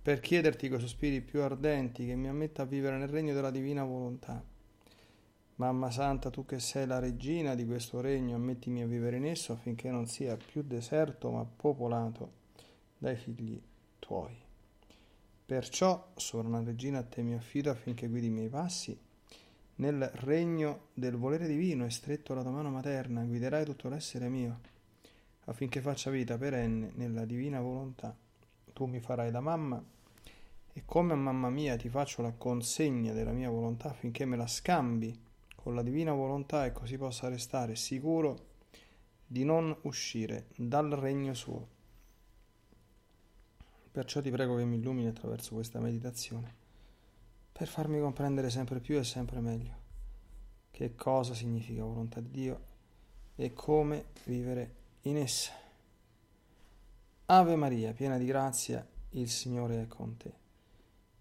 [0.00, 3.84] per chiederti coi sospiri più ardenti che mi ammetta a vivere nel regno della divina
[3.84, 4.42] volontà.
[5.56, 9.52] Mamma Santa, tu che sei la regina di questo regno, ammettimi a vivere in esso
[9.52, 12.32] affinché non sia più deserto ma popolato
[12.96, 13.60] dai figli
[13.98, 14.36] tuoi.
[15.44, 18.98] Perciò, sovrana regina, a te mi affido affinché guidi i miei passi
[19.78, 24.60] nel regno del volere divino e stretto la tua mano materna, guiderai tutto l'essere mio,
[25.44, 28.16] affinché faccia vita perenne nella divina volontà.
[28.78, 29.84] Tu mi farai da mamma
[30.72, 35.20] e come mamma mia ti faccio la consegna della mia volontà affinché me la scambi
[35.56, 38.38] con la divina volontà e così possa restare sicuro
[39.26, 41.66] di non uscire dal regno suo.
[43.90, 46.54] Perciò ti prego che mi illumini attraverso questa meditazione
[47.50, 49.74] per farmi comprendere sempre più e sempre meglio
[50.70, 52.60] che cosa significa volontà di Dio
[53.34, 55.66] e come vivere in essa.
[57.30, 60.32] Ave Maria, piena di grazia, il Signore è con te.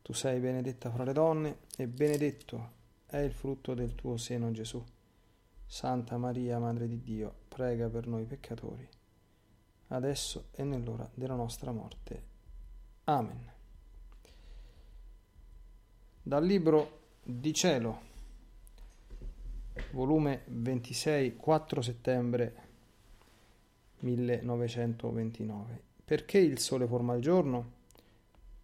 [0.01, 2.71] Tu sei benedetta fra le donne e benedetto
[3.05, 4.83] è il frutto del tuo seno Gesù.
[5.65, 8.87] Santa Maria, Madre di Dio, prega per noi peccatori,
[9.87, 12.23] adesso e nell'ora della nostra morte.
[13.03, 13.55] Amen
[16.27, 18.01] dal libro di cielo,
[19.91, 22.55] volume 26, 4 settembre
[23.99, 25.86] 1929.
[26.07, 27.73] Perché il sole forma il giorno?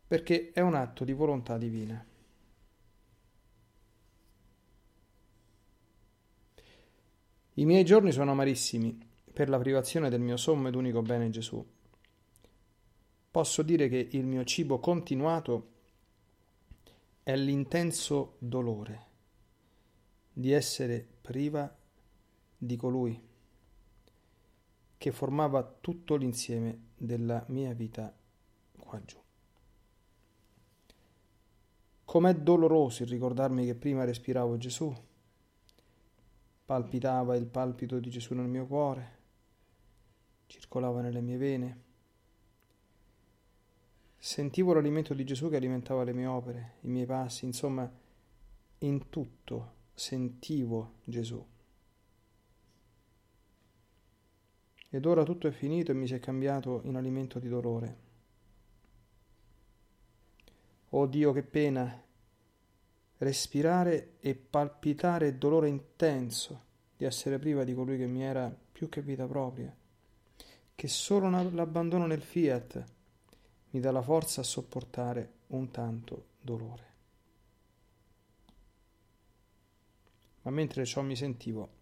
[0.08, 2.02] Perché è un atto di volontà divina.
[7.56, 8.98] I miei giorni sono amarissimi
[9.34, 11.62] per la privazione del mio sommo ed unico bene Gesù.
[13.30, 15.72] Posso dire che il mio cibo continuato
[17.24, 19.08] è l'intenso dolore
[20.32, 21.76] di essere priva
[22.58, 23.32] di colui
[25.04, 28.16] che formava tutto l'insieme della mia vita
[28.78, 29.18] qua giù.
[32.06, 34.96] Com'è doloroso il ricordarmi che prima respiravo Gesù,
[36.64, 39.18] palpitava il palpito di Gesù nel mio cuore,
[40.46, 41.82] circolava nelle mie vene,
[44.18, 47.92] Sentivo l'alimento di Gesù che alimentava le mie opere, i miei passi, insomma,
[48.78, 51.46] in tutto sentivo Gesù.
[54.94, 57.98] Ed ora tutto è finito e mi si è cambiato in alimento di dolore.
[60.90, 62.00] Oh Dio, che pena!
[63.18, 66.62] Respirare e palpitare dolore intenso
[66.96, 69.76] di essere priva di colui che mi era più che vita propria,
[70.76, 72.86] che solo l'abbandono nel fiat
[73.72, 76.92] mi dà la forza a sopportare un tanto dolore.
[80.44, 81.82] Ma mentre ciò mi sentivo,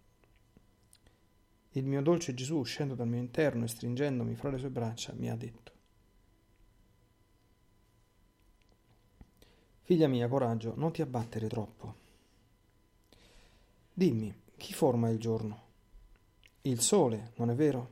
[1.72, 5.30] il mio dolce Gesù, uscendo dal mio interno e stringendomi fra le sue braccia, mi
[5.30, 5.70] ha detto,
[9.82, 11.94] Figlia mia, coraggio, non ti abbattere troppo.
[13.92, 15.60] Dimmi, chi forma il giorno?
[16.62, 17.90] Il sole, non è vero?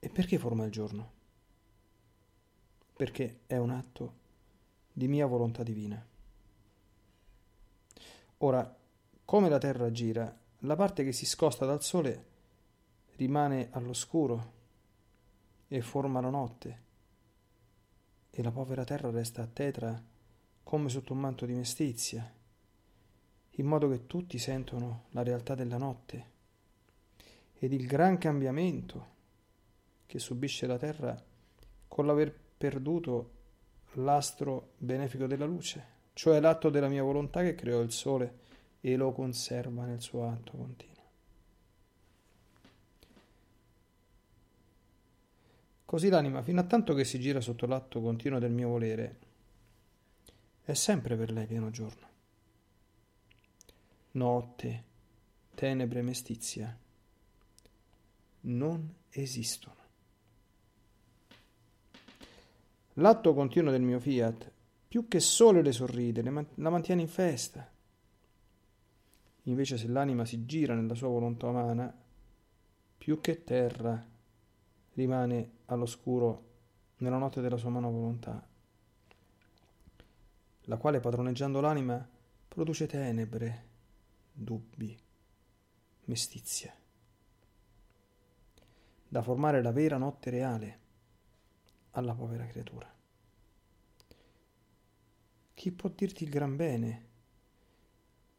[0.00, 1.14] E perché forma il giorno?
[2.96, 4.24] perché è un atto
[4.90, 6.02] di mia volontà divina.
[8.38, 8.74] Ora,
[9.24, 10.34] come la Terra gira,
[10.66, 12.24] la parte che si scosta dal Sole
[13.16, 14.54] rimane all'oscuro
[15.68, 16.84] e forma la notte,
[18.30, 20.02] e la povera Terra resta tetra
[20.64, 22.30] come sotto un manto di mestizia,
[23.50, 26.34] in modo che tutti sentono la realtà della notte
[27.54, 29.14] ed il gran cambiamento
[30.04, 31.16] che subisce la Terra
[31.86, 33.30] con l'aver perduto
[33.92, 38.44] l'astro benefico della luce, cioè l'atto della mia volontà che creò il sole
[38.86, 40.94] e lo conserva nel suo atto continuo.
[45.84, 49.18] Così l'anima, fino a tanto che si gira sotto l'atto continuo del mio volere,
[50.62, 52.06] è sempre per lei pieno giorno.
[54.12, 54.84] Notte,
[55.56, 56.78] tenebre, mestizia
[58.42, 59.74] non esistono.
[62.94, 64.48] L'atto continuo del mio fiat,
[64.86, 67.74] più che sole le sorride, la mantiene in festa.
[69.46, 71.92] Invece se l'anima si gira nella sua volontà umana,
[72.98, 74.04] più che terra
[74.94, 76.44] rimane all'oscuro
[76.98, 78.46] nella notte della sua mano volontà.
[80.68, 82.06] la quale padroneggiando l'anima
[82.48, 83.66] produce tenebre,
[84.32, 84.98] dubbi,
[86.04, 86.74] mestizia,
[89.08, 90.80] da formare la vera notte reale
[91.92, 92.92] alla povera creatura.
[95.54, 97.04] Chi può dirti il gran bene?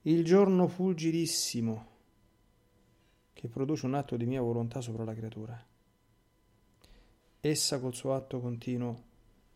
[0.08, 1.88] Il giorno fulgidissimo
[3.34, 5.68] che produce un atto di mia volontà sopra la creatura.
[7.42, 9.04] Essa col suo atto continuo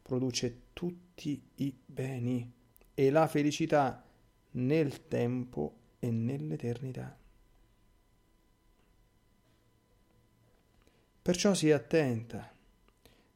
[0.01, 2.51] produce tutti i beni
[2.93, 4.05] e la felicità
[4.51, 7.17] nel tempo e nell'eternità.
[11.21, 12.53] Perciò sii attenta,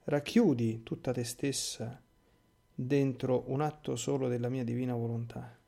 [0.03, 2.03] racchiudi tutta te stessa
[2.75, 5.63] dentro un atto solo della mia divina volontà.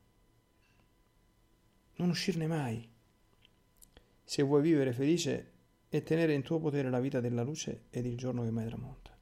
[1.98, 2.88] Non uscirne mai
[4.28, 5.52] se vuoi vivere felice
[5.88, 9.16] e tenere in tuo potere la vita della luce ed il giorno che mai tramonta.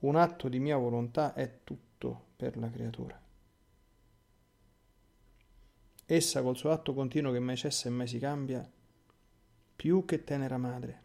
[0.00, 3.18] Un atto di mia volontà è tutto per la creatura.
[6.04, 8.70] Essa col suo atto continuo che mai cessa e mai si cambia,
[9.74, 11.02] più che tenera madre,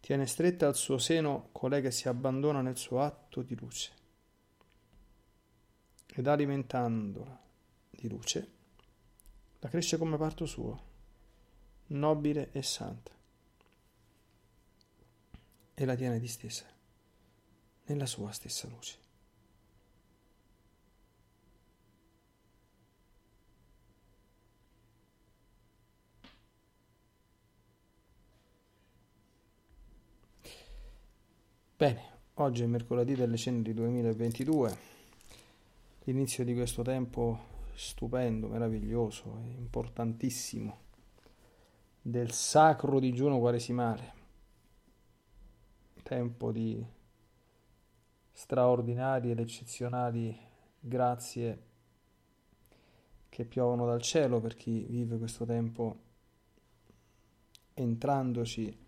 [0.00, 3.92] tiene stretta al suo seno colei che si abbandona nel suo atto di luce.
[6.14, 7.44] Ed alimentandola
[7.90, 8.54] di luce,
[9.66, 10.80] la cresce come parto suo
[11.88, 13.10] nobile e santa,
[15.74, 16.64] e la tiene distesa
[17.86, 18.98] nella sua stessa luce.
[31.76, 32.02] Bene,
[32.34, 34.78] oggi è mercoledì delle ceneri 2022,
[36.04, 40.84] l'inizio di questo tempo stupendo, meraviglioso importantissimo
[42.00, 44.14] del sacro digiuno quaresimale,
[46.02, 46.84] tempo di
[48.30, 50.38] straordinarie ed eccezionali
[50.78, 51.62] grazie
[53.28, 55.98] che piovono dal cielo per chi vive questo tempo
[57.74, 58.78] entrandoci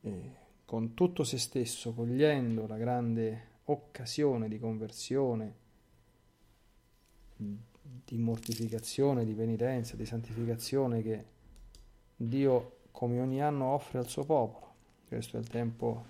[0.00, 5.54] eh, con tutto se stesso, cogliendo la grande occasione di conversione,
[7.82, 11.24] di mortificazione, di penitenza, di santificazione che
[12.16, 14.70] Dio come ogni anno offre al suo popolo.
[15.08, 16.04] Questo è il tempo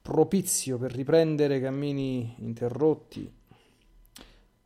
[0.00, 3.30] propizio per riprendere cammini interrotti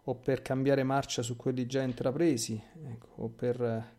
[0.05, 3.91] o per cambiare marcia su quelli già intrapresi ecco, o per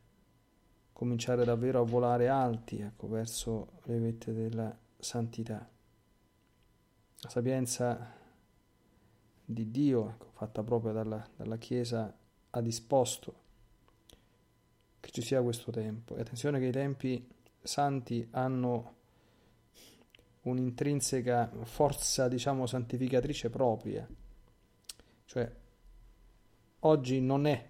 [0.93, 5.67] cominciare davvero a volare alti ecco, verso le vette della santità.
[7.19, 8.21] La sapienza
[9.53, 12.13] di Dio, ecco, fatta proprio dalla, dalla Chiesa,
[12.49, 13.41] ha disposto
[14.99, 16.15] che ci sia questo tempo.
[16.15, 17.27] E attenzione che i tempi
[17.61, 18.95] santi hanno
[20.41, 24.07] un'intrinseca forza, diciamo, santificatrice propria.
[25.25, 25.51] Cioè,
[26.79, 27.69] oggi non è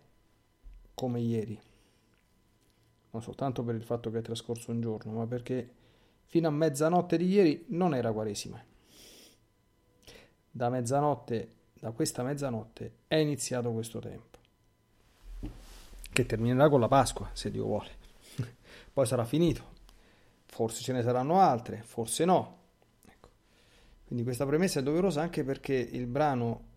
[0.94, 1.59] come ieri,
[3.12, 5.71] non soltanto per il fatto che è trascorso un giorno, ma perché
[6.25, 8.63] fino a mezzanotte di ieri non era Quaresima.
[10.50, 11.51] Da mezzanotte,
[11.83, 14.38] da questa mezzanotte, è iniziato questo tempo
[16.13, 17.89] che terminerà con la Pasqua, se Dio vuole.
[18.94, 19.71] Poi sarà finito.
[20.45, 22.59] Forse ce ne saranno altre, forse no.
[23.06, 23.30] Ecco.
[24.06, 26.68] Quindi questa premessa è doverosa anche perché il brano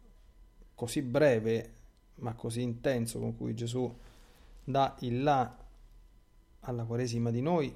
[0.75, 1.75] così breve,
[2.17, 3.97] ma così intenso con cui Gesù
[4.65, 5.57] dà il là
[6.63, 7.73] alla Quaresima di noi,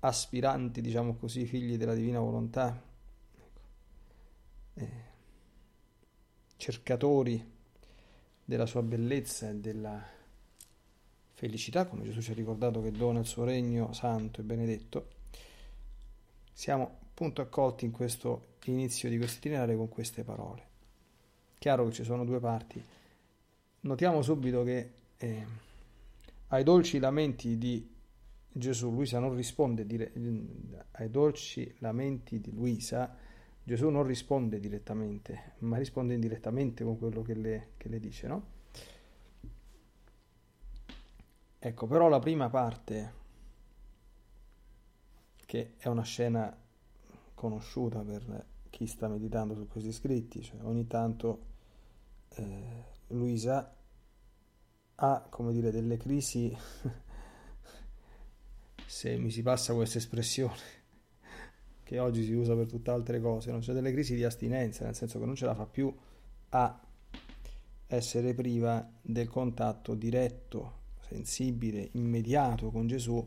[0.00, 2.78] aspiranti, diciamo così, figli della divina volontà,
[3.38, 3.60] ecco.
[4.74, 5.07] eh,
[6.58, 7.42] cercatori
[8.44, 10.06] della sua bellezza e della
[11.32, 15.08] felicità, come Gesù ci ha ricordato che dona il suo regno santo e benedetto,
[16.52, 20.66] siamo appunto accolti in questo inizio di questo itinerario con queste parole.
[21.58, 22.82] Chiaro che ci sono due parti.
[23.80, 25.46] Notiamo subito che eh,
[26.48, 27.96] ai dolci lamenti di
[28.50, 30.12] Gesù, Luisa non risponde dire,
[30.92, 33.16] ai dolci lamenti di Luisa,
[33.68, 38.46] Gesù non risponde direttamente, ma risponde indirettamente con quello che le, che le dice, no?
[41.58, 43.12] Ecco, però la prima parte,
[45.44, 46.56] che è una scena
[47.34, 51.44] conosciuta per chi sta meditando su questi scritti, cioè ogni tanto
[52.36, 53.76] eh, Luisa
[54.94, 56.56] ha, come dire, delle crisi,
[58.86, 60.77] se mi si passa questa espressione,
[61.88, 64.94] che oggi si usa per tutte altre cose, non c'è delle crisi di astinenza, nel
[64.94, 65.90] senso che non ce la fa più
[66.50, 66.80] a
[67.86, 73.26] essere priva del contatto diretto, sensibile, immediato con Gesù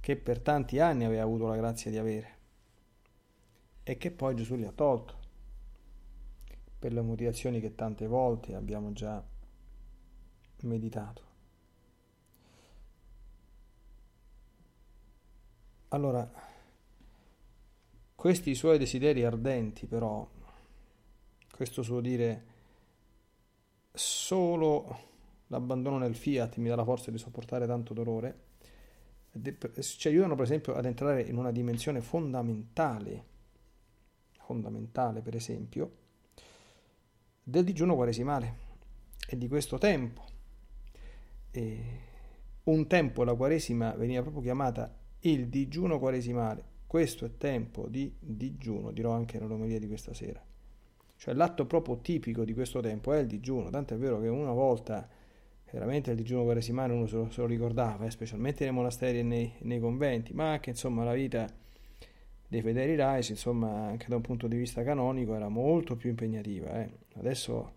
[0.00, 2.38] che per tanti anni aveva avuto la grazia di avere
[3.82, 5.20] e che poi Gesù gli ha tolto.
[6.78, 9.22] per le motivazioni che tante volte abbiamo già
[10.62, 11.22] meditato.
[15.88, 16.51] Allora,
[18.22, 20.24] questi suoi desideri ardenti però,
[21.50, 22.44] questo suo dire
[23.92, 24.98] solo
[25.48, 28.42] l'abbandono nel fiat mi dà la forza di sopportare tanto dolore,
[29.80, 33.24] ci aiutano per esempio ad entrare in una dimensione fondamentale,
[34.38, 35.96] fondamentale per esempio,
[37.42, 38.56] del digiuno quaresimale
[39.26, 40.24] e di questo tempo.
[41.50, 41.84] E
[42.62, 46.70] un tempo la quaresima veniva proprio chiamata il digiuno quaresimale.
[46.92, 50.44] Questo è tempo di digiuno, dirò anche nell'omelia di questa sera.
[51.16, 54.52] Cioè l'atto proprio tipico di questo tempo è il digiuno, tanto è vero che una
[54.52, 55.08] volta
[55.70, 59.22] veramente il digiuno quaresimale uno se lo, se lo ricordava, eh, specialmente nei monasteri e
[59.22, 61.50] nei, nei, conventi, ma anche insomma la vita
[62.46, 66.78] dei fedeli laici, insomma anche da un punto di vista canonico era molto più impegnativa.
[66.78, 66.90] Eh.
[67.14, 67.72] Adesso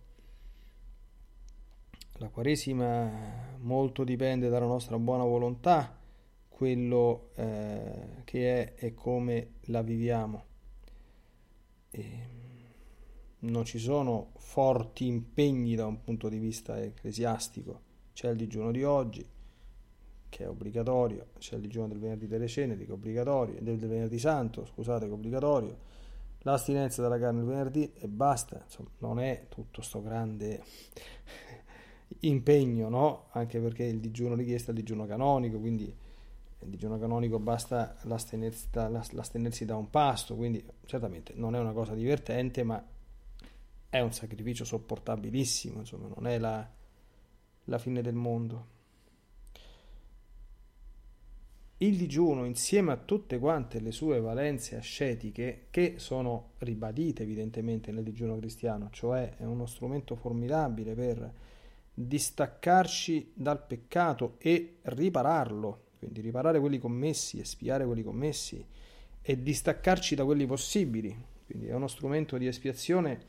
[2.18, 3.10] la quaresima
[3.60, 6.04] molto dipende dalla nostra buona volontà,
[6.56, 10.46] quello eh, che è e come la viviamo.
[11.90, 12.28] E
[13.40, 17.82] non ci sono forti impegni da un punto di vista ecclesiastico.
[18.14, 19.28] C'è il digiuno di oggi,
[20.30, 23.90] che è obbligatorio, c'è il digiuno del venerdì delle ceneri, che è obbligatorio, del, del
[23.90, 25.78] venerdì santo, scusate, che è obbligatorio,
[26.40, 28.62] l'astinenza dalla carne il venerdì e basta.
[28.64, 30.64] Insomma, non è tutto sto grande
[32.22, 33.26] impegno, no?
[33.32, 36.04] Anche perché il digiuno richiesto è il digiuno canonico, quindi
[36.66, 41.72] il digiuno canonico basta l'astenersi da, l'astenersi da un pasto, quindi certamente non è una
[41.72, 42.84] cosa divertente, ma
[43.90, 46.68] è un sacrificio sopportabilissimo, insomma, non è la,
[47.66, 48.74] la fine del mondo.
[51.78, 58.04] Il digiuno, insieme a tutte quante le sue valenze ascetiche, che sono ribadite evidentemente nel
[58.04, 61.34] digiuno cristiano, cioè è uno strumento formidabile per
[61.94, 68.66] distaccarci dal peccato e ripararlo, quindi riparare quelli commessi, espiare quelli commessi
[69.22, 73.28] e distaccarci da quelli possibili, quindi è uno strumento di espiazione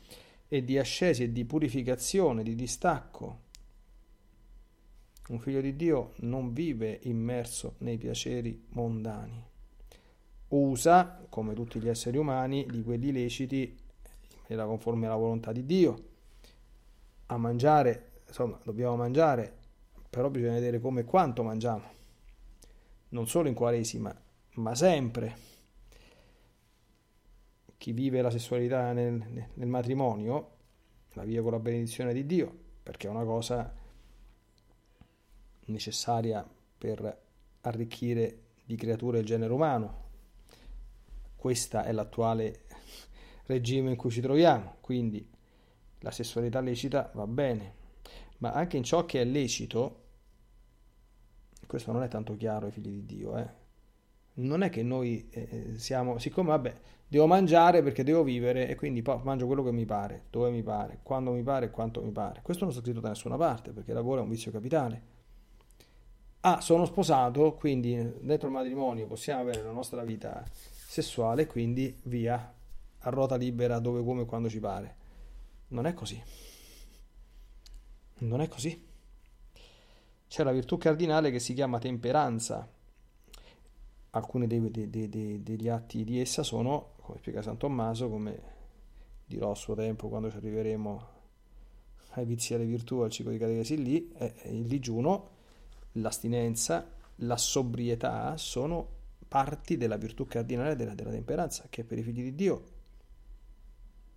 [0.49, 3.45] e di ascesi e di purificazione, di distacco.
[5.29, 9.45] Un figlio di Dio non vive immerso nei piaceri mondani.
[10.49, 13.77] Usa, come tutti gli esseri umani, di quelli leciti
[14.49, 16.05] in conforme alla volontà di Dio.
[17.27, 19.53] A mangiare, insomma, dobbiamo mangiare,
[20.09, 21.96] però bisogna vedere come e quanto mangiamo.
[23.09, 24.15] Non solo in Quaresima,
[24.55, 25.55] ma sempre
[27.79, 30.55] chi vive la sessualità nel, nel matrimonio
[31.13, 33.75] la vive con la benedizione di Dio, perché è una cosa
[35.67, 36.47] necessaria
[36.79, 37.23] per
[37.63, 40.05] arricchire di creature il genere umano.
[41.37, 42.65] Questo è l'attuale
[43.45, 45.27] regime in cui ci troviamo, quindi
[46.01, 47.75] la sessualità lecita va bene,
[48.39, 50.06] ma anche in ciò che è lecito,
[51.67, 53.65] questo non è tanto chiaro ai figli di Dio, eh?
[54.39, 56.75] non è che noi eh, siamo, siccome vabbè,
[57.07, 61.01] devo mangiare perché devo vivere e quindi mangio quello che mi pare, dove mi pare,
[61.03, 62.41] quando mi pare quanto mi pare.
[62.43, 65.15] Questo non sta scritto da nessuna parte perché il lavoro è un vizio capitale.
[66.41, 72.55] Ah, sono sposato, quindi dentro il matrimonio possiamo avere la nostra vita sessuale, quindi via,
[72.99, 74.97] a ruota libera dove, come quando ci pare.
[75.69, 76.23] Non è così.
[78.19, 78.86] Non è così.
[80.29, 82.69] C'è la virtù cardinale che si chiama temperanza
[84.11, 88.55] alcuni dei, dei, dei, degli atti di essa sono, come spiega San Tommaso, come
[89.27, 91.15] dirò a suo tempo quando ci arriveremo
[92.11, 95.31] ai vizi e alle virtù, al ciclo di catechesi lì, è il digiuno,
[95.93, 98.95] l'astinenza, la sobrietà sono
[99.29, 102.65] parti della virtù cardinale della, della temperanza, che per i figli di Dio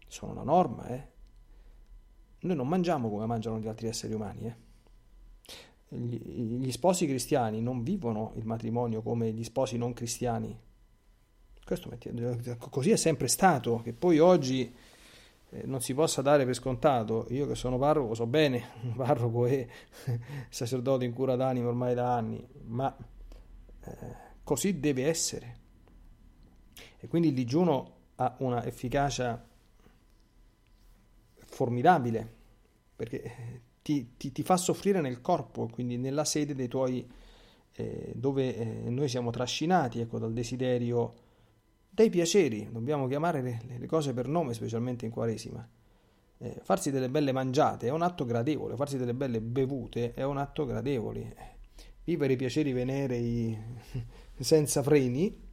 [0.08, 0.88] sono la norma.
[0.88, 1.08] Eh?
[2.42, 4.46] Noi non mangiamo come mangiano gli altri esseri umani.
[4.46, 4.56] Eh?
[5.90, 10.58] Gli sposi cristiani non vivono il matrimonio come gli sposi non cristiani.
[11.64, 11.92] Questo,
[12.70, 14.74] così è sempre stato, che poi oggi
[15.52, 17.26] eh, non si possa dare per scontato.
[17.30, 18.64] Io che sono parroco so bene,
[18.96, 19.68] parroco e
[20.50, 22.96] sacerdote in cura d'animo ormai da anni, ma
[23.82, 23.92] eh,
[24.44, 25.58] così deve essere.
[27.00, 29.44] E quindi il digiuno ha una efficacia
[31.46, 32.36] formidabile,
[32.96, 37.10] perché ti, ti, ti, fa soffrire nel corpo, quindi nella sede dei tuoi,
[37.74, 41.14] eh, dove eh, noi siamo trascinati ecco, dal desiderio
[41.90, 45.68] dei piaceri, dobbiamo chiamare le, le cose per nome, specialmente in Quaresima.
[46.38, 50.38] Eh, farsi delle belle mangiate è un atto gradevole, farsi delle belle bevute è un
[50.38, 51.58] atto gradevole.
[52.04, 53.58] Vivere i piaceri venerei
[54.38, 55.49] senza freni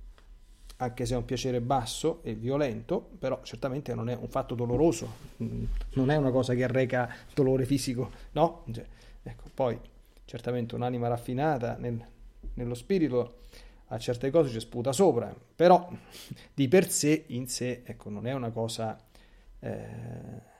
[0.78, 5.08] anche se è un piacere basso e violento, però certamente non è un fatto doloroso,
[5.42, 5.64] mm,
[5.94, 8.64] non è una cosa che arreca dolore fisico, no?
[8.70, 8.84] Cioè,
[9.22, 9.78] ecco, poi
[10.24, 11.98] certamente un'anima raffinata nel,
[12.54, 13.44] nello spirito
[13.86, 15.88] a certe cose ci sputa sopra, però
[16.52, 18.98] di per sé, in sé, ecco, non è una cosa
[19.60, 20.54] eh,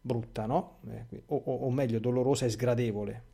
[0.00, 0.78] brutta, no?
[0.90, 3.30] Eh, o, o, o meglio, dolorosa e sgradevole.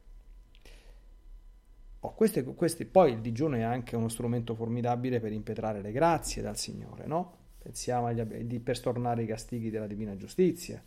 [2.08, 6.40] Oh, queste, queste, poi il digiuno è anche uno strumento formidabile per impetrare le grazie
[6.40, 7.34] dal Signore, no?
[7.58, 10.82] Pensiamo agli, per stornare i castighi della divina giustizia,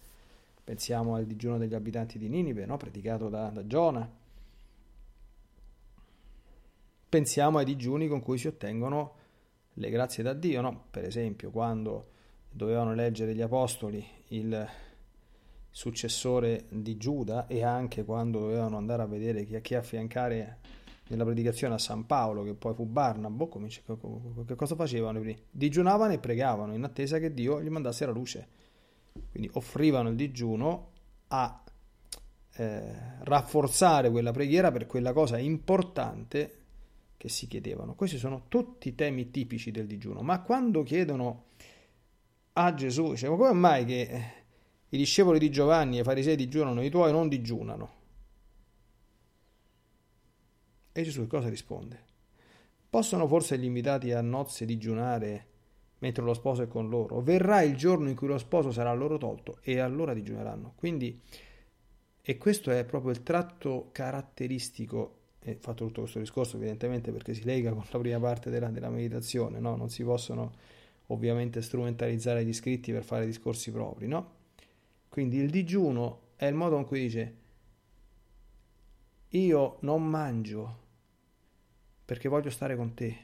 [0.63, 2.77] pensiamo al digiuno degli abitanti di Ninive, no?
[2.77, 4.09] predicato da, da Giona.
[7.07, 9.15] Pensiamo ai digiuni con cui si ottengono
[9.73, 10.85] le grazie da Dio, no?
[10.89, 12.07] Per esempio, quando
[12.49, 14.67] dovevano eleggere gli apostoli il
[15.69, 20.79] successore di Giuda e anche quando dovevano andare a vedere chi, chi affiancare
[21.11, 25.21] nella predicazione a San Paolo, che poi fu Barnabo, come, che cosa facevano?
[25.51, 28.47] Digiunavano e pregavano in attesa che Dio gli mandasse la luce.
[29.29, 30.91] Quindi offrivano il digiuno
[31.27, 31.63] a
[32.55, 36.59] eh, rafforzare quella preghiera per quella cosa importante
[37.17, 37.93] che si chiedevano.
[37.93, 40.21] Questi sono tutti temi tipici del digiuno.
[40.21, 41.43] Ma quando chiedono
[42.53, 44.23] a Gesù, dice, ma come mai che
[44.87, 47.99] i discepoli di Giovanni e i farisei digiunano, i tuoi non digiunano?
[50.93, 52.09] E Gesù cosa risponde?
[52.89, 55.47] Possono forse gli invitati a nozze digiunare
[55.99, 57.21] mentre lo sposo è con loro?
[57.21, 60.73] Verrà il giorno in cui lo sposo sarà loro tolto e allora digiuneranno.
[60.75, 61.21] Quindi,
[62.21, 67.43] e questo è proprio il tratto caratteristico, e fatto tutto questo discorso evidentemente perché si
[67.43, 69.75] lega con la prima parte della, della meditazione, no?
[69.75, 70.51] non si possono
[71.07, 74.39] ovviamente strumentalizzare gli scritti per fare discorsi propri, no?
[75.07, 77.35] Quindi il digiuno è il modo in cui dice
[79.29, 80.79] io non mangio
[82.11, 83.17] perché voglio stare con te.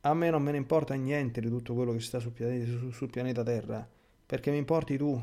[0.00, 3.10] A me non me ne importa niente di tutto quello che sta sul pianeta, sul
[3.10, 3.86] pianeta Terra,
[4.24, 5.22] perché mi importi tu.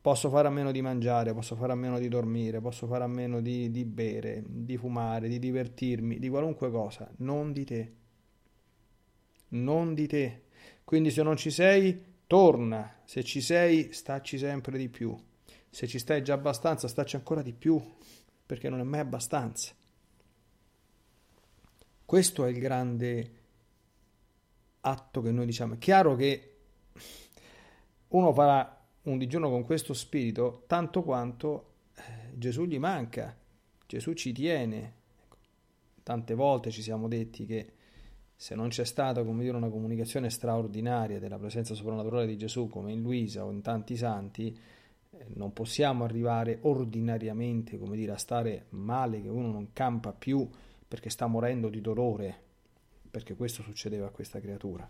[0.00, 3.08] Posso fare a meno di mangiare, posso fare a meno di dormire, posso fare a
[3.08, 7.92] meno di, di bere, di fumare, di divertirmi, di qualunque cosa, non di te.
[9.48, 10.42] Non di te.
[10.84, 12.98] Quindi se non ci sei, torna.
[13.04, 15.12] Se ci sei, stacci sempre di più.
[15.68, 17.82] Se ci stai già abbastanza, stacci ancora di più,
[18.46, 19.74] perché non è mai abbastanza.
[22.06, 23.30] Questo è il grande
[24.82, 25.74] atto che noi diciamo.
[25.74, 26.54] È chiaro che
[28.06, 33.36] uno farà un digiuno con questo spirito tanto quanto eh, Gesù gli manca,
[33.88, 34.94] Gesù ci tiene.
[35.24, 35.36] Ecco,
[36.04, 37.72] tante volte ci siamo detti che
[38.36, 42.92] se non c'è stata come dire, una comunicazione straordinaria della presenza soprannaturale di Gesù come
[42.92, 44.56] in Luisa o in tanti santi,
[45.10, 50.48] eh, non possiamo arrivare ordinariamente come dire, a stare male, che uno non campa più
[50.88, 52.42] perché sta morendo di dolore,
[53.10, 54.88] perché questo succedeva a questa creatura.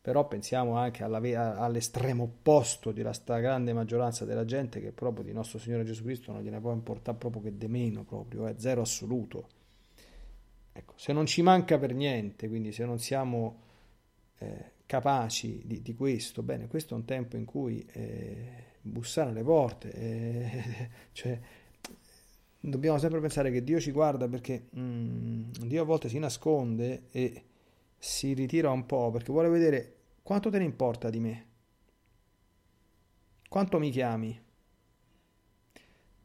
[0.00, 5.84] Però pensiamo anche all'estremo opposto della stragrande maggioranza della gente che proprio di nostro Signore
[5.84, 9.48] Gesù Cristo non gliene può importare proprio che de meno, proprio, è zero assoluto.
[10.72, 13.62] Ecco, se non ci manca per niente, quindi se non siamo
[14.38, 19.42] eh, capaci di, di, questo, bene, questo è un tempo in cui eh, bussare alle
[19.42, 21.40] porte, eh, cioè
[22.70, 27.44] dobbiamo sempre pensare che Dio ci guarda perché mm, Dio a volte si nasconde e
[27.98, 31.46] si ritira un po' perché vuole vedere quanto te ne importa di me,
[33.48, 34.40] quanto mi chiami,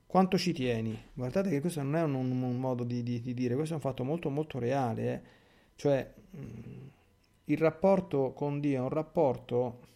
[0.05, 0.97] quanto ci tieni.
[1.13, 3.75] Guardate che questo non è un, un, un modo di, di, di, dire, questo è
[3.75, 5.21] un fatto molto molto reale, eh?
[5.75, 6.87] cioè mm,
[7.45, 9.87] il rapporto con Dio è un rapporto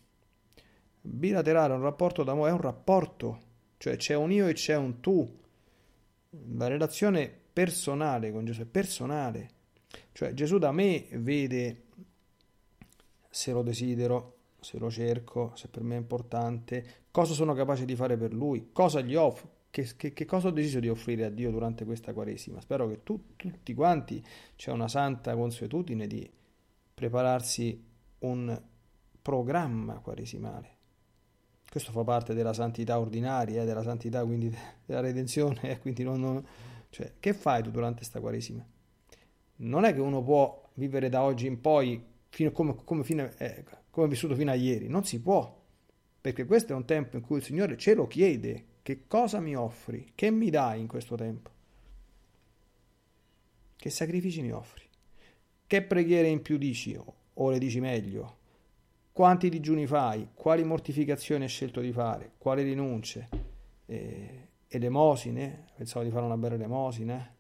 [0.99, 3.39] bilaterale, un rapporto d'amore, è un rapporto,
[3.77, 5.41] cioè c'è un io e c'è un tu
[6.55, 9.49] la relazione personale con Gesù è personale,
[10.11, 11.83] cioè Gesù da me vede
[13.29, 17.95] se lo desidero, se lo cerco, se per me è importante, cosa sono capace di
[17.95, 21.29] fare per lui, cosa gli offro, che, che, che cosa ho deciso di offrire a
[21.29, 22.61] Dio durante questa Quaresima.
[22.61, 24.23] Spero che tu, tutti quanti
[24.55, 26.29] c'è una santa consuetudine di
[26.93, 27.83] prepararsi
[28.19, 28.61] un
[29.21, 30.72] programma quaresimale
[31.73, 34.55] questo fa parte della santità ordinaria, eh, della santità quindi
[34.85, 36.45] della redenzione, eh, quindi non, non,
[36.91, 38.63] cioè, che fai tu durante questa Quaresima?
[39.55, 43.63] Non è che uno può vivere da oggi in poi fino, come, come, fine, eh,
[43.89, 45.63] come vissuto fino a ieri, non si può,
[46.21, 49.55] perché questo è un tempo in cui il Signore ce lo chiede, che cosa mi
[49.55, 51.49] offri, che mi dai in questo tempo,
[53.77, 54.83] che sacrifici mi offri,
[55.65, 56.95] che preghiere in più dici?
[57.33, 58.41] O le dici meglio,
[59.13, 63.29] quanti digiuni fai, quali mortificazioni hai scelto di fare, quali rinunce,
[63.85, 67.31] eh, elemosine, pensavo di fare una bella elemosina,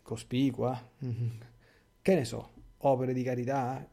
[0.00, 0.80] cospicua,
[2.00, 3.84] che ne so, opere di carità,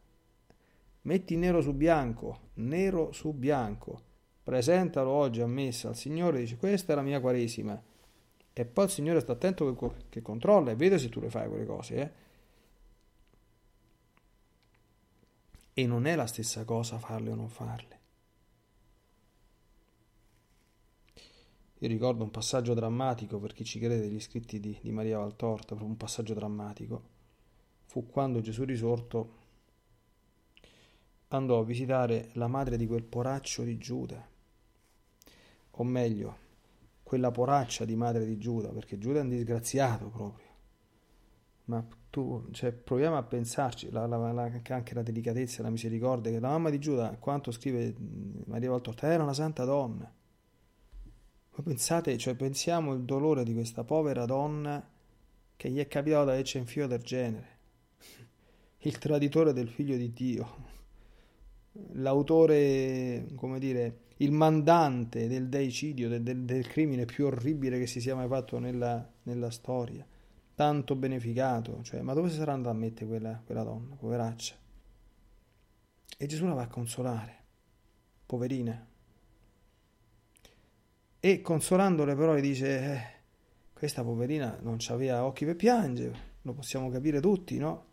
[1.02, 4.02] metti nero su bianco, nero su bianco,
[4.44, 5.90] presentalo oggi a messa.
[5.90, 7.82] Al Signore, dice questa è la mia quaresima,
[8.54, 11.50] e poi il Signore sta attento che, che controlla e vede se tu le fai
[11.50, 12.26] quelle cose, eh.
[15.80, 18.00] E non è la stessa cosa farle o non farle.
[21.78, 25.76] Io ricordo un passaggio drammatico per chi ci crede degli scritti di, di Maria Valtorta,
[25.76, 27.04] proprio un passaggio drammatico.
[27.86, 29.36] Fu quando Gesù risorto
[31.28, 34.28] andò a visitare la madre di quel poraccio di Giuda,
[35.70, 36.38] o meglio,
[37.04, 40.47] quella poraccia di madre di Giuda, perché Giuda è un disgraziato proprio.
[41.68, 46.40] Ma tu, cioè, proviamo a pensarci, la, la, la, anche la delicatezza la misericordia, che
[46.40, 47.94] la mamma di Giuda, quanto scrive
[48.46, 50.12] Maria Valtorta, era una santa donna
[51.58, 54.88] ma pensate, cioè pensiamo il dolore di questa povera donna
[55.56, 57.48] che gli è capitato da ecce un figlio del genere,
[58.80, 60.56] il traditore del figlio di Dio,
[61.94, 68.02] l'autore, come dire, il mandante del deicidio, del, del, del, crimine più orribile che si
[68.02, 70.06] sia mai fatto nella, nella storia,
[70.58, 74.56] tanto beneficato, cioè, ma dove si sarà andata a mettere quella, quella donna, poveraccia?
[76.18, 77.44] E Gesù la va a consolare,
[78.26, 78.88] poverina.
[81.20, 83.02] E consolandole però gli dice, eh,
[83.72, 87.86] questa poverina non aveva occhi per piangere, lo possiamo capire tutti, no?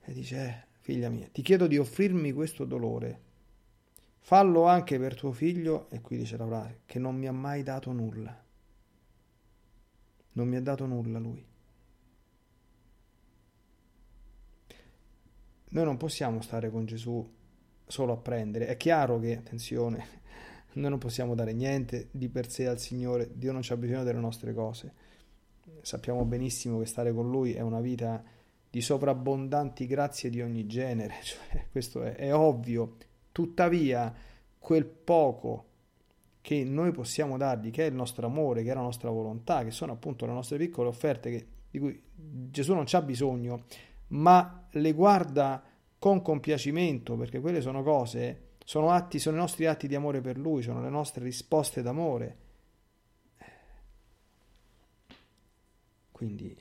[0.00, 3.20] E dice, eh, figlia mia, ti chiedo di offrirmi questo dolore,
[4.20, 7.62] fallo anche per tuo figlio, e qui dice la frase, che non mi ha mai
[7.62, 8.44] dato nulla.
[10.36, 11.44] Non mi ha dato nulla lui.
[15.68, 17.34] Noi non possiamo stare con Gesù
[17.86, 18.66] solo a prendere.
[18.66, 20.06] È chiaro che, attenzione,
[20.74, 24.18] noi non possiamo dare niente di per sé al Signore, Dio non c'ha bisogno delle
[24.18, 25.04] nostre cose.
[25.80, 28.22] Sappiamo benissimo che stare con Lui è una vita
[28.68, 32.96] di sovrabbondanti grazie di ogni genere, cioè, questo è, è ovvio.
[33.32, 34.14] Tuttavia,
[34.58, 35.64] quel poco
[36.46, 39.72] che noi possiamo dargli, che è il nostro amore, che è la nostra volontà, che
[39.72, 43.64] sono appunto le nostre piccole offerte che, di cui Gesù non c'ha bisogno,
[44.10, 45.60] ma le guarda
[45.98, 50.38] con compiacimento, perché quelle sono cose sono, atti, sono i nostri atti di amore per
[50.38, 52.36] Lui, sono le nostre risposte d'amore.
[56.12, 56.56] Quindi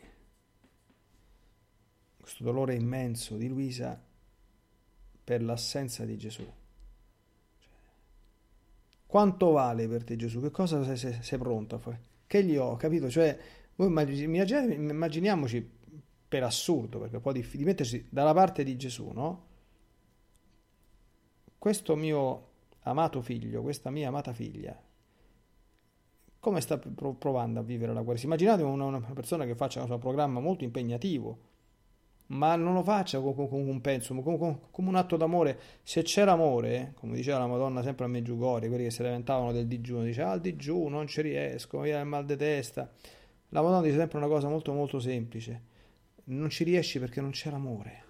[2.19, 4.03] questo dolore immenso di Luisa
[5.23, 6.51] per l'assenza di Gesù.
[9.15, 10.41] Quanto vale per te Gesù?
[10.41, 12.01] Che cosa sei, sei, sei pronto a fare?
[12.27, 13.09] Che gli ho, capito?
[13.09, 13.39] Cioè,
[13.75, 15.71] voi immaginiamoci
[16.27, 19.45] per assurdo, perché poi di, di mettersi dalla parte di Gesù, no?
[21.57, 22.47] questo mio
[22.81, 24.77] amato figlio, questa mia amata figlia,
[26.37, 28.19] come sta provando a vivere la guerra?
[28.21, 31.39] Immaginate una, una persona che faccia un programma molto impegnativo,
[32.27, 35.59] ma non lo faccia come, come un penso, come, un atto d'amore.
[35.83, 39.67] Se c'era amore, come diceva la Madonna sempre a Meggiugorie, quelli che si lamentavano del
[39.67, 42.91] digiuno, dice ah il digiuno non ci riesco, mi viene il mal di testa.
[43.49, 45.61] La Madonna dice sempre una cosa molto molto semplice,
[46.25, 48.03] non ci riesci perché non c'era amore.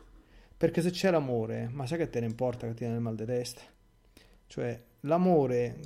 [0.57, 3.15] Perché se c'è l'amore, ma sai che te ne importa che ti viene il mal
[3.15, 3.61] di testa?
[4.47, 5.77] Cioè, l'amore,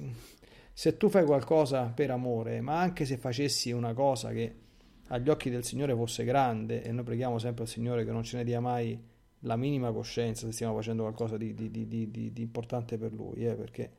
[0.71, 4.67] se tu fai qualcosa per amore, ma anche se facessi una cosa che
[5.09, 8.37] agli occhi del Signore fosse grande, e noi preghiamo sempre al Signore che non ce
[8.37, 8.99] ne dia mai
[9.43, 13.53] la minima coscienza se stiamo facendo qualcosa di, di, di, di importante per Lui, eh,
[13.53, 13.91] perché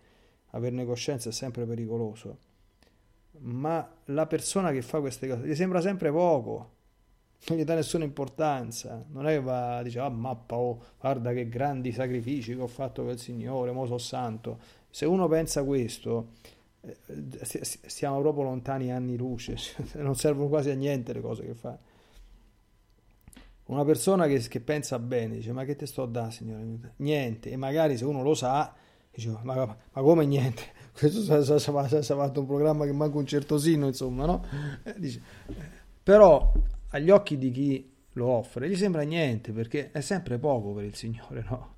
[0.50, 2.38] averne coscienza è sempre pericoloso.
[3.42, 6.78] Ma la persona che fa queste cose gli sembra sempre poco
[7.48, 11.48] non gli dà nessuna importanza, non è che va, dice, ah mappa, oh, guarda che
[11.48, 14.58] grandi sacrifici che ho fatto per il Signore, mo so santo.
[14.90, 16.32] Se uno pensa questo,
[16.82, 19.56] eh, stiamo proprio lontani anni luce,
[19.94, 21.78] non servono quasi a niente le cose che fa.
[23.66, 26.94] Una persona che, che pensa bene dice, ma che te sto a dare, Signore?
[26.96, 28.74] Niente, e magari se uno lo sa,
[29.12, 30.62] dice, ma, ma come niente?
[30.92, 34.44] Questo si è fatto un programma che manca un certosino, insomma, no?
[34.82, 35.54] Eh, dice, eh,
[36.02, 36.52] però
[36.88, 40.96] agli occhi di chi lo offre gli sembra niente perché è sempre poco per il
[40.96, 41.74] Signore, no?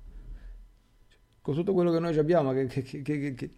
[1.41, 3.49] Con tutto quello che noi abbiamo, che, che, che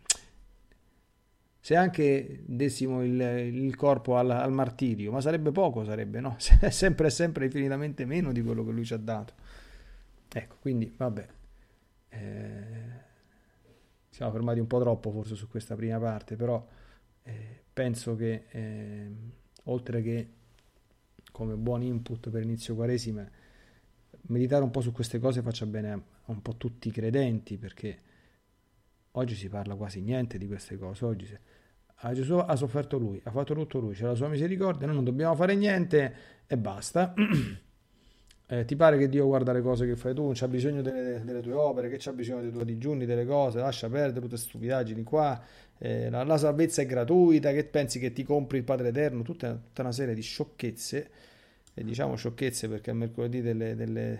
[1.65, 6.35] se anche dessimo il, il corpo al, al, martirio, ma sarebbe poco, sarebbe, no?
[6.37, 9.33] Sempre, sempre infinitamente meno di quello che lui ci ha dato.
[10.31, 11.27] Ecco, quindi, vabbè,
[12.09, 12.59] eh,
[14.09, 16.63] siamo fermati un po' troppo forse su questa prima parte, però
[17.23, 19.11] eh, penso che, eh,
[19.63, 20.29] oltre che
[21.31, 23.27] come buon input per inizio quaresima,
[24.27, 27.99] meditare un po' su queste cose faccia bene a un po' tutti i credenti, perché
[29.13, 31.05] oggi si parla quasi niente di queste cose.
[31.05, 31.35] Oggi si...
[32.05, 35.03] ah, Gesù ha sofferto lui, ha fatto tutto lui, c'è la sua misericordia, noi non
[35.03, 36.15] dobbiamo fare niente
[36.47, 37.13] e basta.
[38.47, 41.23] Eh, ti pare che Dio guarda le cose che fai tu, non c'ha bisogno delle,
[41.23, 45.01] delle tue opere, che c'ha bisogno dei tuoi digiuni, delle cose, lascia perdere tutte stupidaggini
[45.01, 45.41] qua,
[45.79, 49.51] eh, la, la, salvezza è gratuita, che pensi che ti compri il Padre Eterno, tutta,
[49.55, 51.09] tutta una serie di sciocchezze,
[51.73, 54.19] e diciamo sciocchezze perché è mercoledì delle, delle,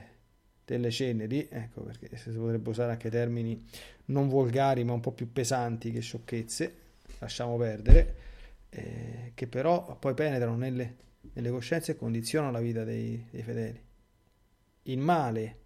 [0.66, 3.64] delle ceneri, ecco perché si potrebbe usare anche termini
[4.06, 6.85] non volgari ma un po' più pesanti che sciocchezze,
[7.26, 8.16] lasciamo perdere,
[8.70, 10.96] eh, che però poi penetrano nelle,
[11.34, 13.84] nelle coscienze e condizionano la vita dei, dei fedeli.
[14.84, 15.58] Il male,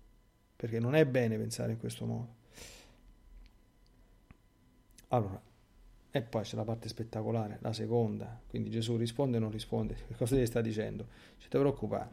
[0.55, 2.37] perché non è bene pensare in questo modo.
[5.09, 5.41] Allora,
[6.11, 10.35] e poi c'è la parte spettacolare, la seconda, quindi Gesù risponde o non risponde, cosa
[10.35, 11.07] gli sta dicendo?
[11.37, 12.11] Ci ti preoccupare,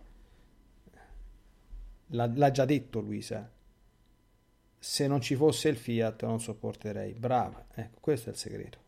[2.09, 3.49] l'ha, l'ha già detto Luisa,
[4.79, 8.86] se non ci fosse il fiat non sopporterei, brava, ecco, questo è il segreto.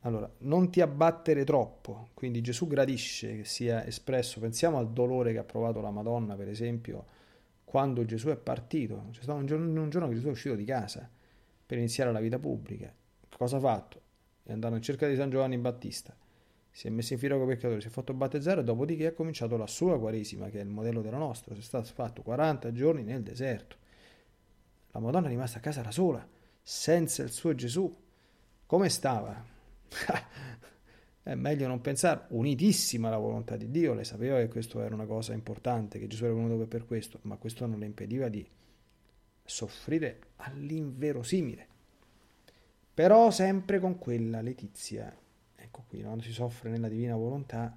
[0.00, 5.38] Allora, non ti abbattere troppo, quindi Gesù gradisce che sia espresso, pensiamo al dolore che
[5.38, 7.04] ha provato la Madonna, per esempio,
[7.64, 10.64] quando Gesù è partito, c'è stato un giorno, un giorno che Gesù è uscito di
[10.64, 11.08] casa
[11.66, 12.92] per iniziare la vita pubblica,
[13.36, 14.00] cosa ha fatto?
[14.42, 16.16] È andato in cerca di San Giovanni Battista,
[16.70, 19.58] si è messo in fila con i peccatori, si è fatto battezzare, dopodiché ha cominciato
[19.58, 23.02] la sua Quaresima, che è il modello della nostra, si è stato fatto 40 giorni
[23.02, 23.76] nel deserto.
[24.92, 26.26] La Madonna è rimasta a casa da sola,
[26.62, 27.94] senza il suo Gesù.
[28.66, 29.49] Come stava?
[31.22, 35.06] è meglio non pensare, unitissima alla volontà di Dio, lei sapeva che questo era una
[35.06, 38.46] cosa importante, che Gesù era venuto per questo, ma questo non le impediva di
[39.44, 41.66] soffrire all'inverosimile.
[42.92, 45.14] Però sempre con quella letizia,
[45.54, 47.76] ecco qui, quando si soffre nella divina volontà,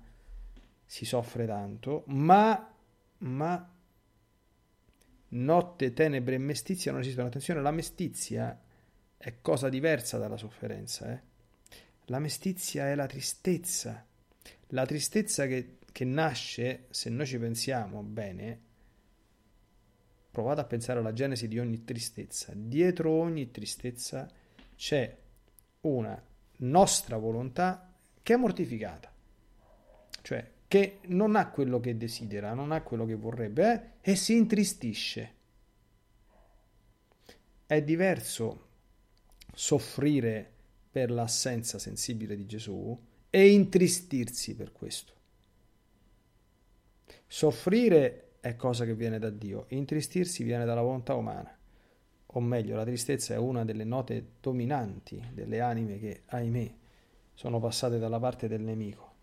[0.86, 2.72] si soffre tanto, ma,
[3.20, 3.72] ma
[5.30, 7.28] notte, tenebre e mestizia non esistono.
[7.28, 8.60] Attenzione, la mestizia
[9.18, 11.32] è cosa diversa dalla sofferenza, eh?
[12.08, 14.06] La mestizia è la tristezza.
[14.68, 18.60] La tristezza che, che nasce, se noi ci pensiamo bene,
[20.32, 22.52] provate a pensare alla genesi di ogni tristezza.
[22.56, 24.30] Dietro ogni tristezza
[24.76, 25.16] c'è
[25.82, 26.22] una
[26.58, 29.14] nostra volontà che è mortificata,
[30.22, 34.36] cioè che non ha quello che desidera, non ha quello che vorrebbe eh, e si
[34.36, 35.36] intristisce.
[37.68, 38.70] È diverso
[39.54, 40.53] soffrire
[40.94, 42.96] per l'assenza sensibile di Gesù
[43.32, 45.14] e intristirsi per questo.
[47.26, 51.52] Soffrire è cosa che viene da Dio, intristirsi viene dalla volontà umana.
[52.28, 56.76] O meglio, la tristezza è una delle note dominanti delle anime che, ahimè,
[57.34, 59.16] sono passate dalla parte del nemico.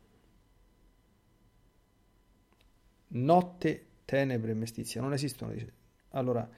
[3.08, 5.54] Notte, tenebre e mestizia non esistono.
[6.08, 6.50] Allora,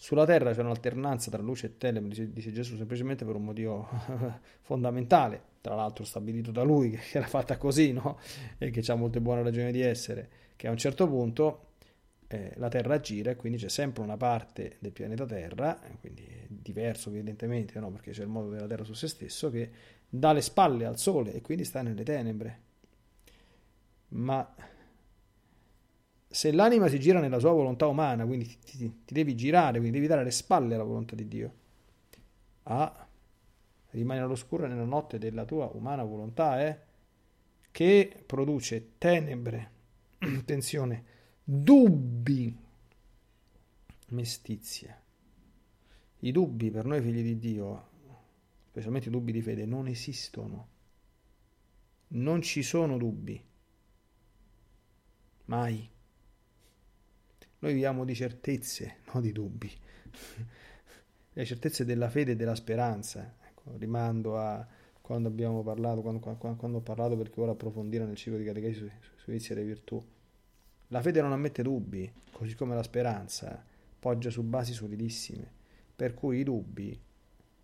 [0.00, 3.88] sulla terra c'è un'alternanza tra luce e tenebre, dice, dice Gesù, semplicemente per un motivo
[4.62, 8.16] fondamentale, tra l'altro stabilito da lui, che era fatta così, no?
[8.58, 11.70] E che ha molte buone ragioni di essere, che a un certo punto
[12.28, 16.46] eh, la Terra gira e quindi c'è sempre una parte del pianeta Terra, quindi è
[16.48, 17.90] diverso evidentemente, no?
[17.90, 19.68] Perché c'è il modo della Terra su se stesso, che
[20.08, 22.60] dà le spalle al Sole e quindi sta nelle tenebre.
[24.10, 24.54] Ma
[26.28, 29.96] se l'anima si gira nella sua volontà umana, quindi ti, ti, ti, devi girare, quindi
[29.96, 31.54] devi dare le spalle alla volontà di Dio,
[32.64, 33.08] ah,
[33.90, 36.78] rimani all'oscuro nella notte della tua umana volontà, eh,
[37.70, 39.70] che produce tenebre,
[40.44, 41.04] tensione,
[41.42, 42.54] dubbi,
[44.08, 45.00] mestizia.
[46.20, 47.88] I dubbi per noi figli di Dio,
[48.68, 50.68] specialmente i dubbi di fede, non esistono.
[52.08, 53.42] Non ci sono dubbi.
[55.46, 55.96] Mai.
[57.60, 59.70] Noi viviamo di certezze, non di dubbi.
[61.32, 63.36] Le certezze della fede e della speranza.
[63.48, 64.66] Ecco, rimando a
[65.00, 68.78] quando abbiamo parlato, quando, quando, quando, ho parlato perché ora approfondire nel ciclo di catechesi
[68.78, 70.04] sui su vizi e virtù.
[70.88, 73.64] La fede non ammette dubbi, così come la speranza
[73.98, 75.50] poggia su basi solidissime.
[75.96, 76.98] Per cui i dubbi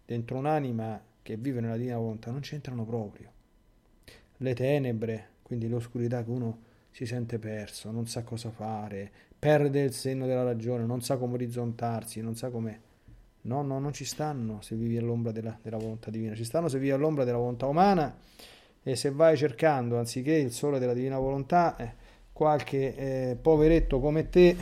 [0.04, 3.32] dentro un'anima che vive nella divina volontà non c'entrano proprio.
[4.38, 9.12] Le tenebre, quindi l'oscurità che uno si sente perso, non sa cosa fare,
[9.44, 12.80] perde il senno della ragione, non sa come orizzontarsi, non sa come...
[13.42, 16.78] No, no, non ci stanno se vivi all'ombra della, della volontà divina, ci stanno se
[16.78, 18.16] vivi all'ombra della volontà umana
[18.82, 21.92] e se vai cercando, anziché il sole della divina volontà, eh,
[22.32, 24.56] qualche eh, poveretto come te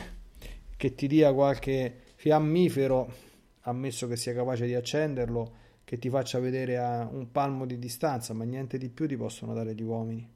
[0.77, 3.13] che ti dia qualche fiammifero,
[3.61, 5.53] ammesso che sia capace di accenderlo,
[5.85, 9.55] che ti faccia vedere a un palmo di distanza, ma niente di più ti possono
[9.55, 10.29] dare gli uomini.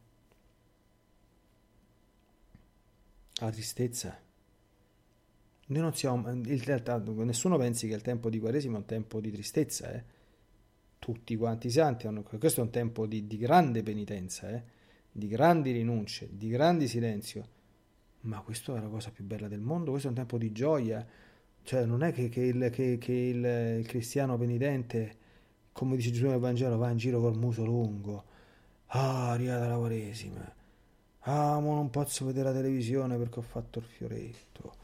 [3.40, 4.20] La tristezza
[5.66, 9.20] noi non siamo, in realtà nessuno pensi che il tempo di Quaresima è un tempo
[9.20, 10.04] di tristezza, eh?
[10.98, 14.62] tutti quanti i santi hanno, questo è un tempo di, di grande penitenza, eh?
[15.10, 17.48] di grandi rinunce, di grande silenzio,
[18.22, 21.04] ma questa è la cosa più bella del mondo, questo è un tempo di gioia,
[21.62, 25.16] cioè non è che, che, il, che, che il, il, cristiano penitente,
[25.72, 28.24] come dice Gesù nel Vangelo, va in giro col muso lungo,
[28.86, 30.54] ah, arrivata la Quaresima,
[31.20, 34.74] ah, ma non posso vedere la televisione perché ho fatto il fioretto,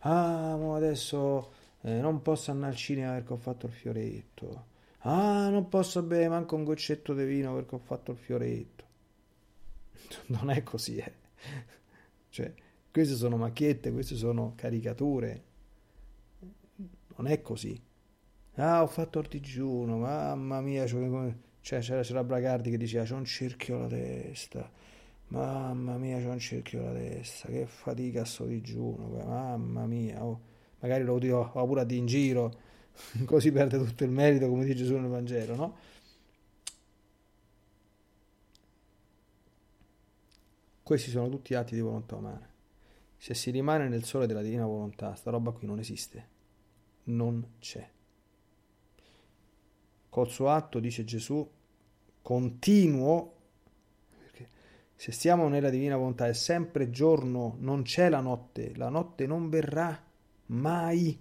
[0.00, 4.64] ah, ma adesso eh, non posso andare al cinema perché ho fatto il fioretto,
[5.00, 8.84] ah, non posso bere manco un goccetto di vino perché ho fatto il fioretto.
[10.26, 11.12] Non è così, eh.
[12.30, 12.52] Cioè,
[12.90, 15.44] queste sono macchiette, queste sono caricature.
[17.16, 17.80] Non è così.
[18.54, 23.24] Ah, ho fatto il digiuno, mamma mia, cioè, c'era, c'era Bragardi che diceva c'è un
[23.24, 24.70] cerchio alla testa.
[25.30, 30.24] Mamma mia, c'è un cerchio alla testa, che fatica sto digiuno, mamma mia.
[30.24, 30.40] Oh,
[30.80, 32.52] magari lo dico oh, pure in giro,
[33.26, 35.76] così perde tutto il merito, come dice Gesù nel Vangelo, no?
[40.82, 42.48] Questi sono tutti atti di volontà umana.
[43.16, 46.28] Se si rimane nel sole della divina volontà, sta roba qui non esiste.
[47.04, 47.88] Non c'è.
[50.08, 51.48] Col suo atto, dice Gesù,
[52.20, 53.34] continuo,
[55.00, 59.48] se stiamo nella divina volontà è sempre giorno, non c'è la notte, la notte non
[59.48, 59.98] verrà
[60.48, 61.18] mai.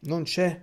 [0.00, 0.60] Non c'è.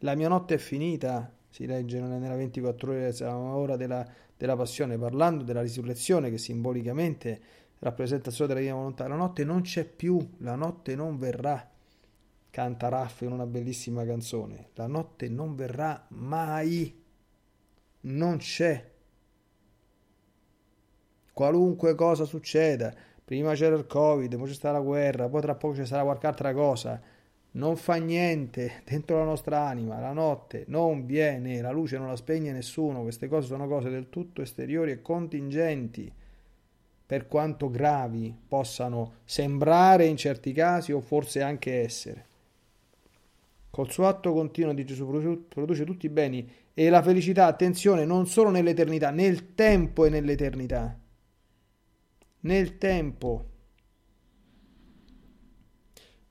[0.00, 4.06] La mia notte è finita, si legge nella 24 ore, ora della
[4.36, 7.40] della passione, parlando della risurrezione che simbolicamente
[7.78, 11.66] rappresenta solo della divina volontà, la notte non c'è più, la notte non verrà.
[12.50, 14.72] Canta Raff in una bellissima canzone.
[14.74, 17.02] La notte non verrà mai.
[18.00, 18.96] Non c'è.
[21.38, 22.92] Qualunque cosa succeda,
[23.24, 26.26] prima c'era il Covid, poi c'è stata la guerra, poi tra poco c'è sarà qualche
[26.26, 27.00] altra cosa
[27.52, 32.16] non fa niente dentro la nostra anima, la notte non viene, la luce non la
[32.16, 36.12] spegne nessuno, queste cose sono cose del tutto esteriori e contingenti,
[37.06, 42.26] per quanto gravi possano sembrare in certi casi o forse anche essere.
[43.70, 45.06] Col suo atto continuo di Gesù
[45.48, 50.98] produce tutti i beni e la felicità, attenzione, non solo nell'eternità, nel tempo e nell'eternità.
[52.48, 53.46] Nel tempo.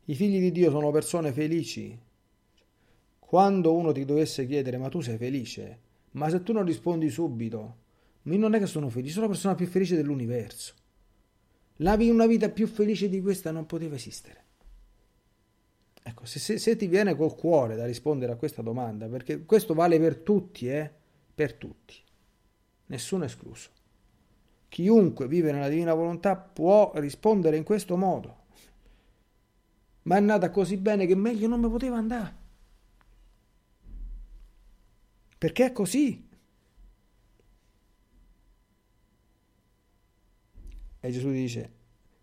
[0.05, 1.95] I figli di Dio sono persone felici.
[3.19, 5.79] Quando uno ti dovesse chiedere ma tu sei felice,
[6.13, 7.77] ma se tu non rispondi subito,
[8.23, 10.73] non è che sono felice, sono la persona più felice dell'universo.
[11.77, 14.45] La una vita più felice di questa non poteva esistere.
[16.01, 19.75] Ecco, se, se, se, ti viene col cuore da rispondere a questa domanda, perché questo
[19.75, 20.91] vale per tutti, eh?
[21.35, 21.93] Per tutti.
[22.87, 23.76] Nessuno escluso.
[24.69, 28.45] Chiunque vive nella divina volontà può rispondere in questo modo
[30.07, 32.35] ma è andata così bene che meglio non mi poteva andare.
[35.37, 36.27] Perché è così.
[40.99, 41.73] E Gesù dice,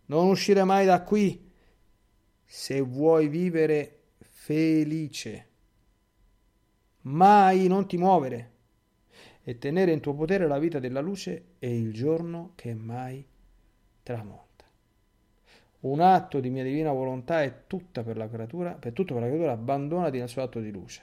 [0.07, 1.53] non uscire mai da qui
[2.43, 5.51] se vuoi vivere felice.
[7.03, 8.53] Mai non ti muovere
[9.45, 13.25] e tenere in tuo potere la vita della luce e il giorno che mai
[14.03, 14.55] tramonta
[15.85, 19.29] un atto di mia divina volontà è tutta per la creatura, per tutto per la
[19.29, 21.03] creatura, abbandonati nel suo atto di luce.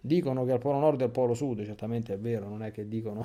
[0.00, 2.88] Dicono che al polo nord e al polo sud, certamente è vero, non è che
[2.88, 3.24] dicono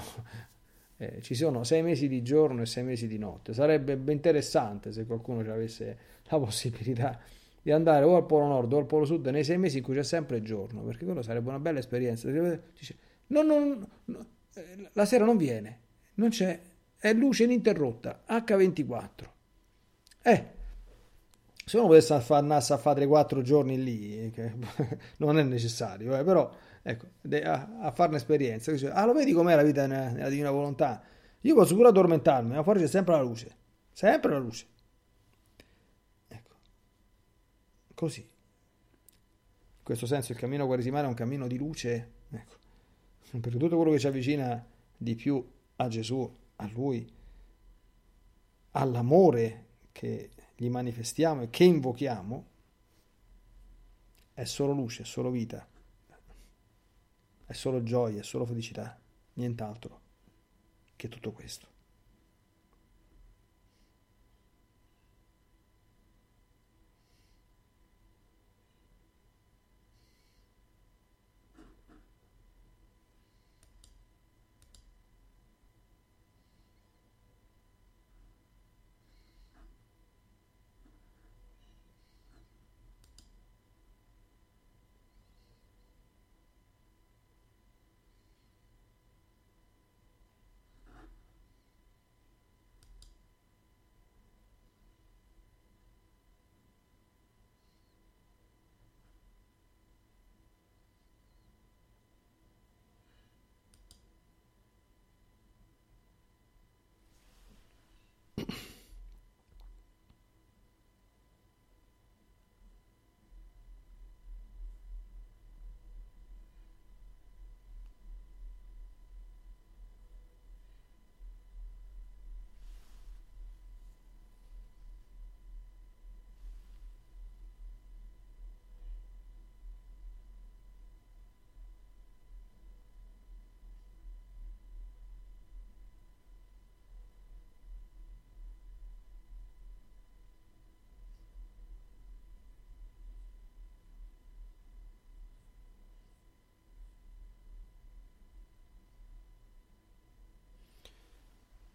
[0.98, 3.54] eh, ci sono sei mesi di giorno e sei mesi di notte.
[3.54, 7.18] Sarebbe interessante se qualcuno avesse la possibilità
[7.62, 9.96] di andare o al polo nord o al polo sud nei sei mesi in cui
[9.96, 12.30] c'è sempre giorno, perché quello sarebbe una bella esperienza.
[12.30, 12.96] Dice,
[13.28, 15.80] no, no, no, eh, la sera non viene,
[16.16, 16.60] non c'è,
[16.98, 19.10] è luce ininterrotta, H24.
[20.22, 20.56] Eh,
[21.68, 24.54] se uno potesse andarsi a fare 3-4 giorni lì, che
[25.18, 26.50] non è necessario, eh, però
[26.82, 27.08] ecco,
[27.44, 28.72] a, a fare un'esperienza.
[28.94, 31.04] Ah, lo vedi com'è la vita nella, nella divina volontà?
[31.42, 33.56] Io posso pure addormentarmi, ma fuori c'è sempre la luce,
[33.92, 34.66] sempre la luce.
[36.30, 36.56] Ecco,
[37.94, 38.22] così.
[38.22, 42.56] In questo senso il cammino quaresimale è un cammino di luce, ecco,
[43.32, 47.08] perché tutto quello che ci avvicina di più a Gesù, a Lui,
[48.72, 52.45] all'amore che gli manifestiamo e che invochiamo,
[54.34, 55.68] è solo luce, è solo vita,
[57.45, 58.99] è solo gioia, è solo felicità,
[59.34, 60.01] nient'altro
[60.95, 61.76] che tutto questo.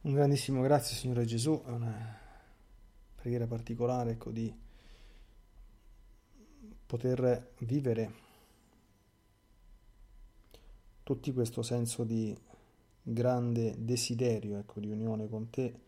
[0.05, 2.19] Un grandissimo grazie Signore Gesù, è una
[3.15, 4.53] preghiera particolare ecco, di
[6.85, 8.13] poter vivere
[11.05, 12.37] tutti questo senso di
[13.01, 15.81] grande desiderio ecco, di unione con te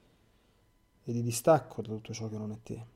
[1.02, 2.86] e di distacco da tutto ciò che non è te.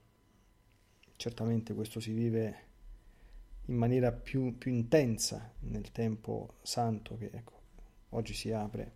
[1.16, 2.66] Certamente questo si vive
[3.64, 7.60] in maniera più, più intensa nel tempo santo che ecco,
[8.10, 8.92] oggi si apre,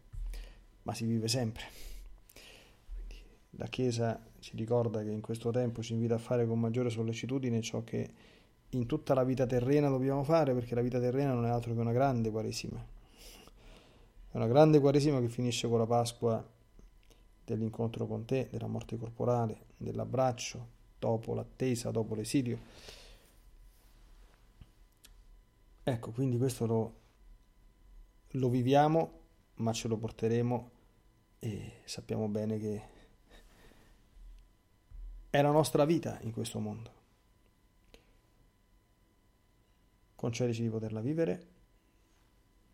[0.82, 1.90] ma si vive sempre.
[3.56, 7.60] La Chiesa ci ricorda che in questo tempo ci invita a fare con maggiore sollecitudine
[7.60, 8.10] ciò che
[8.70, 11.80] in tutta la vita terrena dobbiamo fare, perché la vita terrena non è altro che
[11.80, 12.82] una grande Quaresima.
[14.30, 16.42] È una grande Quaresima che finisce con la Pasqua
[17.44, 20.66] dell'incontro con te, della morte corporale, dell'abbraccio,
[20.98, 22.58] dopo l'attesa, dopo l'esilio.
[25.82, 26.94] Ecco, quindi questo lo,
[28.28, 29.20] lo viviamo,
[29.56, 30.70] ma ce lo porteremo
[31.38, 32.82] e sappiamo bene che
[35.32, 36.90] è la nostra vita in questo mondo.
[40.14, 41.46] Concedici di poterla vivere,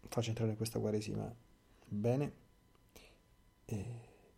[0.08, 1.32] faccia entrare questa Quaresima
[1.84, 2.32] bene
[3.64, 3.84] e,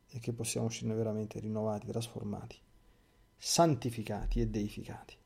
[0.06, 2.58] e che possiamo uscirne veramente rinnovati, trasformati,
[3.38, 5.16] santificati e deificati.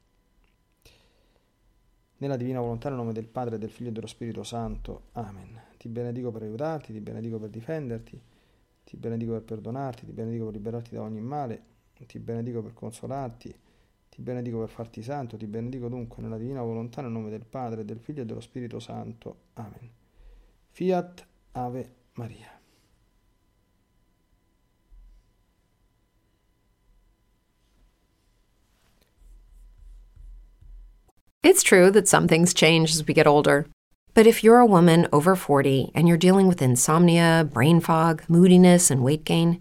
[2.18, 5.08] Nella divina volontà, nel nome del Padre, del Figlio e dello Spirito Santo.
[5.14, 5.60] Amen.
[5.78, 8.22] Ti benedico per aiutarti, ti benedico per difenderti,
[8.84, 11.72] ti benedico per perdonarti, ti benedico per liberarti da ogni male
[12.06, 13.54] ti benedico per consolarti,
[14.08, 17.84] ti benedico per farti santo, ti benedico dunque nella divina volontà nel nome del Padre,
[17.84, 19.36] del Figlio e dello Spirito Santo.
[19.54, 19.90] Amen.
[20.70, 22.50] Fiat Ave Maria.
[31.44, 33.66] It's true that some things change as we get older.
[34.14, 38.90] But if you're a woman over 40 and you're dealing with insomnia, brain fog, moodiness,
[38.90, 39.60] and weight gain,